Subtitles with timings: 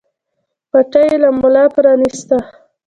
[0.71, 2.37] پټۍ يې له ملا پرانېسته.